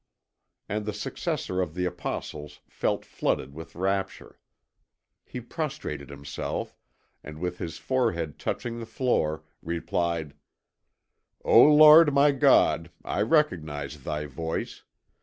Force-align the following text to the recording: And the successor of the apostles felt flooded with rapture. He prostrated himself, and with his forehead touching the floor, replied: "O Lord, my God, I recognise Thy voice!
And 0.67 0.87
the 0.87 0.93
successor 0.97 1.61
of 1.61 1.75
the 1.75 1.85
apostles 1.85 2.59
felt 2.67 3.05
flooded 3.05 3.53
with 3.53 3.75
rapture. 3.75 4.39
He 5.23 5.39
prostrated 5.39 6.09
himself, 6.09 6.75
and 7.23 7.37
with 7.37 7.59
his 7.59 7.77
forehead 7.77 8.39
touching 8.39 8.79
the 8.79 8.87
floor, 8.87 9.43
replied: 9.61 10.33
"O 11.45 11.61
Lord, 11.65 12.15
my 12.15 12.31
God, 12.31 12.89
I 13.05 13.21
recognise 13.21 14.01
Thy 14.03 14.25
voice! 14.25 14.81